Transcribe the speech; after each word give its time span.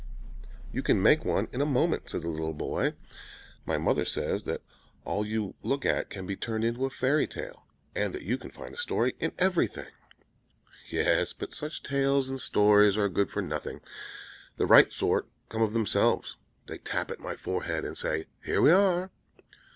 "You 0.73 0.81
can 0.81 0.99
make 0.99 1.23
one 1.23 1.47
in 1.53 1.61
a 1.61 1.65
moment," 1.67 2.09
said 2.09 2.23
the 2.23 2.27
little 2.27 2.55
boy. 2.55 2.95
"My 3.67 3.77
mother 3.77 4.03
says 4.03 4.45
that 4.45 4.63
all 5.05 5.23
you 5.23 5.53
look 5.61 5.85
at 5.85 6.09
can 6.09 6.25
be 6.25 6.35
turned 6.35 6.63
into 6.63 6.85
a 6.87 6.89
fairy 6.89 7.27
tale: 7.27 7.67
and 7.95 8.11
that 8.15 8.23
you 8.23 8.39
can 8.39 8.49
find 8.49 8.73
a 8.73 8.77
story 8.79 9.13
in 9.19 9.31
everything." 9.37 9.91
"Yes, 10.89 11.33
but 11.33 11.53
such 11.53 11.83
tales 11.83 12.31
and 12.31 12.41
stories 12.41 12.97
are 12.97 13.09
good 13.09 13.29
for 13.29 13.43
nothing. 13.43 13.79
The 14.57 14.65
right 14.65 14.91
sort 14.91 15.27
come 15.49 15.61
of 15.61 15.73
themselves; 15.73 16.35
they 16.65 16.79
tap 16.79 17.11
at 17.11 17.19
my 17.19 17.35
forehead 17.35 17.85
and 17.85 17.95
say, 17.95 18.25
'Here 18.43 18.59
we 18.59 18.71
are.'" 18.71 19.11